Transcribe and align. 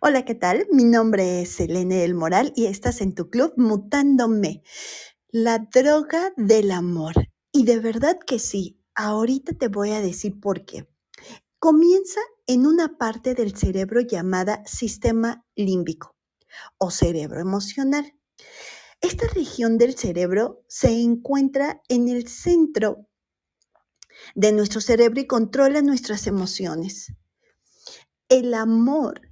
Hola, 0.00 0.24
¿qué 0.24 0.36
tal? 0.36 0.68
Mi 0.70 0.84
nombre 0.84 1.42
es 1.42 1.56
Selene 1.56 2.04
El 2.04 2.14
Moral 2.14 2.52
y 2.54 2.66
estás 2.66 3.00
en 3.00 3.16
tu 3.16 3.30
club 3.30 3.54
Mutándome, 3.56 4.62
la 5.28 5.58
droga 5.58 6.32
del 6.36 6.70
amor. 6.70 7.14
Y 7.50 7.64
de 7.64 7.80
verdad 7.80 8.16
que 8.24 8.38
sí, 8.38 8.80
ahorita 8.94 9.54
te 9.54 9.66
voy 9.66 9.90
a 9.90 10.00
decir 10.00 10.38
por 10.38 10.64
qué. 10.64 10.88
Comienza 11.58 12.20
en 12.46 12.64
una 12.64 12.96
parte 12.96 13.34
del 13.34 13.56
cerebro 13.56 14.00
llamada 14.00 14.62
sistema 14.66 15.44
límbico 15.56 16.14
o 16.78 16.92
cerebro 16.92 17.40
emocional. 17.40 18.14
Esta 19.00 19.26
región 19.34 19.78
del 19.78 19.96
cerebro 19.96 20.62
se 20.68 20.92
encuentra 20.92 21.82
en 21.88 22.08
el 22.08 22.28
centro 22.28 23.08
de 24.36 24.52
nuestro 24.52 24.80
cerebro 24.80 25.20
y 25.20 25.26
controla 25.26 25.82
nuestras 25.82 26.28
emociones. 26.28 27.12
El 28.28 28.54
amor 28.54 29.27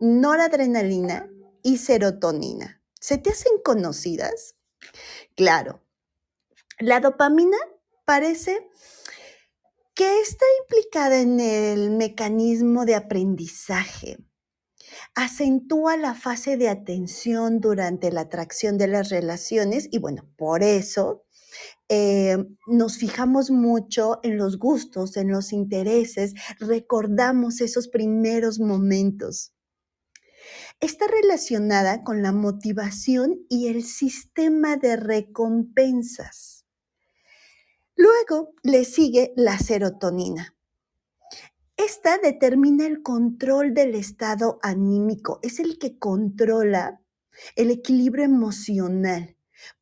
noradrenalina 0.00 1.28
y 1.64 1.78
serotonina. 1.78 2.80
¿Se 3.00 3.18
te 3.18 3.30
hacen 3.30 3.54
conocidas? 3.64 4.54
Claro. 5.34 5.82
La 6.78 7.00
dopamina 7.00 7.56
parece 8.04 8.68
que 9.94 10.20
está 10.20 10.44
implicada 10.62 11.20
en 11.20 11.40
el 11.40 11.90
mecanismo 11.90 12.84
de 12.84 12.94
aprendizaje. 12.94 14.18
Acentúa 15.14 15.96
la 15.96 16.14
fase 16.14 16.56
de 16.56 16.68
atención 16.68 17.60
durante 17.60 18.12
la 18.12 18.22
atracción 18.22 18.76
de 18.76 18.88
las 18.88 19.08
relaciones 19.08 19.88
y 19.90 19.98
bueno, 19.98 20.28
por 20.36 20.62
eso 20.62 21.24
eh, 21.88 22.36
nos 22.66 22.98
fijamos 22.98 23.50
mucho 23.50 24.20
en 24.22 24.36
los 24.36 24.58
gustos, 24.58 25.16
en 25.16 25.30
los 25.30 25.52
intereses, 25.52 26.34
recordamos 26.58 27.60
esos 27.60 27.88
primeros 27.88 28.58
momentos 28.58 29.53
está 30.84 31.06
relacionada 31.06 32.04
con 32.04 32.22
la 32.22 32.32
motivación 32.32 33.40
y 33.48 33.68
el 33.68 33.82
sistema 33.84 34.76
de 34.76 34.96
recompensas. 34.96 36.66
Luego 37.96 38.54
le 38.62 38.84
sigue 38.84 39.32
la 39.36 39.58
serotonina. 39.58 40.54
Esta 41.76 42.18
determina 42.18 42.86
el 42.86 43.02
control 43.02 43.72
del 43.72 43.94
estado 43.94 44.58
anímico, 44.62 45.40
es 45.42 45.58
el 45.58 45.78
que 45.78 45.98
controla 45.98 47.00
el 47.56 47.70
equilibrio 47.70 48.24
emocional. 48.24 49.36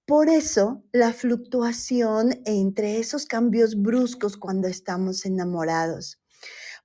Por 0.07 0.29
eso, 0.29 0.85
la 0.93 1.13
fluctuación 1.13 2.41
entre 2.45 2.99
esos 2.99 3.27
cambios 3.27 3.81
bruscos 3.81 4.37
cuando 4.37 4.69
estamos 4.69 5.27
enamorados. 5.27 6.21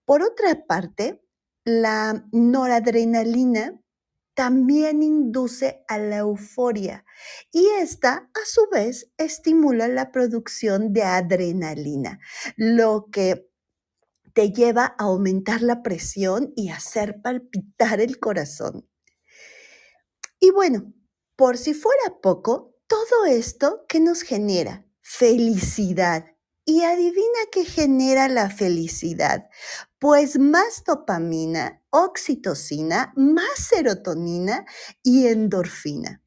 Por 0.05 0.23
otra 0.23 0.65
parte, 0.65 1.21
la 1.63 2.25
noradrenalina 2.31 3.79
también 4.37 5.01
induce 5.01 5.83
a 5.87 5.97
la 5.97 6.17
euforia 6.17 7.03
y 7.51 7.65
esta 7.79 8.29
a 8.35 8.45
su 8.45 8.69
vez 8.71 9.11
estimula 9.17 9.87
la 9.87 10.11
producción 10.11 10.93
de 10.93 11.01
adrenalina, 11.01 12.19
lo 12.55 13.07
que 13.11 13.49
te 14.33 14.51
lleva 14.51 14.93
a 14.99 15.05
aumentar 15.05 15.63
la 15.63 15.81
presión 15.81 16.53
y 16.55 16.69
hacer 16.69 17.19
palpitar 17.23 17.99
el 17.99 18.19
corazón. 18.19 18.87
Y 20.39 20.51
bueno, 20.51 20.93
por 21.35 21.57
si 21.57 21.73
fuera 21.73 22.21
poco, 22.21 22.75
todo 22.85 23.25
esto 23.25 23.85
que 23.89 23.99
nos 23.99 24.21
genera 24.21 24.85
felicidad. 25.01 26.27
Y 26.63 26.83
adivina 26.83 27.39
qué 27.51 27.65
genera 27.65 28.27
la 28.27 28.49
felicidad. 28.49 29.49
Pues 29.99 30.37
más 30.37 30.83
dopamina, 30.85 31.81
oxitocina, 32.03 33.13
más 33.15 33.59
serotonina 33.69 34.65
y 35.03 35.27
endorfina. 35.27 36.21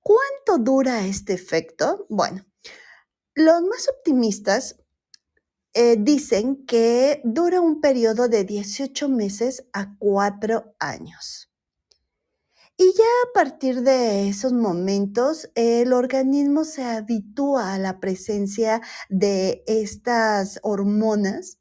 ¿Cuánto 0.00 0.58
dura 0.62 1.06
este 1.06 1.32
efecto? 1.32 2.06
Bueno, 2.08 2.44
los 3.34 3.62
más 3.62 3.88
optimistas 3.88 4.76
eh, 5.72 5.96
dicen 5.98 6.66
que 6.66 7.20
dura 7.24 7.60
un 7.60 7.80
periodo 7.80 8.28
de 8.28 8.44
18 8.44 9.08
meses 9.08 9.66
a 9.72 9.96
4 9.98 10.76
años. 10.78 11.50
Y 12.76 12.92
ya 12.96 13.04
a 13.04 13.32
partir 13.32 13.82
de 13.82 14.28
esos 14.28 14.52
momentos, 14.52 15.48
el 15.54 15.92
organismo 15.92 16.64
se 16.64 16.84
habitúa 16.84 17.72
a 17.72 17.78
la 17.78 18.00
presencia 18.00 18.82
de 19.08 19.62
estas 19.66 20.58
hormonas 20.62 21.58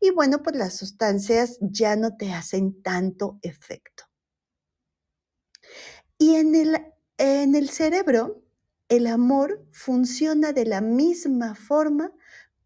y 0.00 0.10
bueno, 0.10 0.42
pues 0.42 0.56
las 0.56 0.76
sustancias 0.76 1.58
ya 1.60 1.96
no 1.96 2.16
te 2.16 2.32
hacen 2.32 2.82
tanto 2.82 3.38
efecto. 3.42 4.04
Y 6.18 6.36
en 6.36 6.54
el, 6.54 6.78
en 7.16 7.54
el 7.54 7.68
cerebro, 7.68 8.42
el 8.88 9.06
amor 9.06 9.66
funciona 9.70 10.52
de 10.52 10.64
la 10.64 10.80
misma 10.80 11.54
forma 11.54 12.12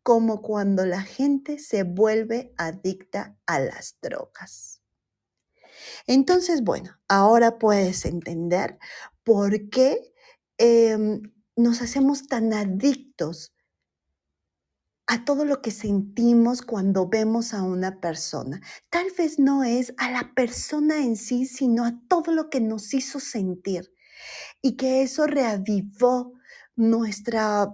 como 0.02 0.42
cuando 0.42 0.84
la 0.86 1.02
gente 1.02 1.58
se 1.58 1.84
vuelve 1.84 2.52
adicta 2.56 3.36
a 3.46 3.60
las 3.60 3.96
drogas. 4.00 4.82
Entonces, 6.06 6.62
bueno, 6.62 6.98
ahora 7.08 7.58
puedes 7.58 8.04
entender 8.04 8.78
por 9.24 9.68
qué 9.70 10.12
em, 10.58 11.22
nos 11.56 11.82
hacemos 11.82 12.26
tan 12.26 12.52
adictos 12.52 13.52
a 15.06 15.24
todo 15.24 15.44
lo 15.44 15.60
que 15.62 15.70
sentimos 15.70 16.62
cuando 16.62 17.08
vemos 17.08 17.54
a 17.54 17.62
una 17.62 18.00
persona. 18.00 18.60
Tal 18.90 19.06
vez 19.16 19.38
no 19.38 19.64
es 19.64 19.94
a 19.98 20.10
la 20.10 20.32
persona 20.34 20.98
en 20.98 21.16
sí, 21.16 21.46
sino 21.46 21.84
a 21.84 22.00
todo 22.08 22.32
lo 22.32 22.50
que 22.50 22.60
nos 22.60 22.94
hizo 22.94 23.20
sentir 23.20 23.92
y 24.62 24.76
que 24.76 25.02
eso 25.02 25.26
reavivó 25.26 26.32
nuestra, 26.76 27.68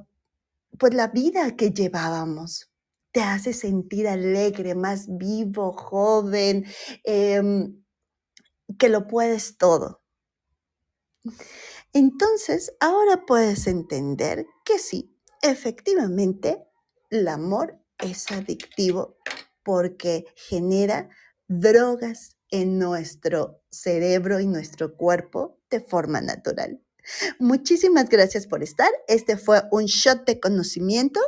pues 0.78 0.94
la 0.94 1.08
vida 1.08 1.56
que 1.56 1.70
llevábamos. 1.70 2.70
Te 3.12 3.20
hace 3.20 3.52
sentir 3.52 4.08
alegre, 4.08 4.74
más 4.74 5.06
vivo, 5.08 5.72
joven, 5.72 6.64
em, 7.04 7.82
que 8.78 8.88
lo 8.88 9.06
puedes 9.06 9.56
todo. 9.58 10.02
Entonces, 11.92 12.74
ahora 12.80 13.24
puedes 13.26 13.66
entender 13.66 14.46
que 14.64 14.78
sí, 14.78 15.16
efectivamente, 15.42 16.67
el 17.10 17.28
amor 17.28 17.78
es 17.98 18.30
adictivo 18.30 19.16
porque 19.62 20.26
genera 20.34 21.08
drogas 21.48 22.36
en 22.50 22.78
nuestro 22.78 23.62
cerebro 23.70 24.40
y 24.40 24.46
nuestro 24.46 24.96
cuerpo 24.96 25.58
de 25.70 25.80
forma 25.80 26.20
natural. 26.20 26.80
Muchísimas 27.38 28.08
gracias 28.08 28.46
por 28.46 28.62
estar. 28.62 28.90
Este 29.06 29.36
fue 29.36 29.62
un 29.70 29.86
shot 29.86 30.26
de 30.26 30.40
conocimiento 30.40 31.20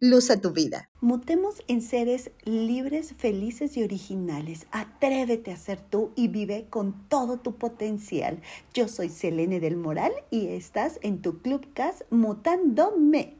luz 0.00 0.30
a 0.30 0.40
tu 0.40 0.52
vida. 0.52 0.90
Mutemos 1.00 1.62
en 1.68 1.82
seres 1.82 2.30
libres, 2.44 3.14
felices 3.16 3.76
y 3.76 3.84
originales. 3.84 4.66
Atrévete 4.72 5.52
a 5.52 5.56
ser 5.56 5.80
tú 5.80 6.12
y 6.16 6.28
vive 6.28 6.66
con 6.68 7.08
todo 7.08 7.38
tu 7.38 7.56
potencial. 7.56 8.40
Yo 8.74 8.88
soy 8.88 9.08
Selene 9.08 9.60
del 9.60 9.76
Moral 9.76 10.12
y 10.30 10.48
estás 10.48 10.98
en 11.02 11.22
tu 11.22 11.40
Clubcast 11.42 12.02
Mutándome. 12.10 13.37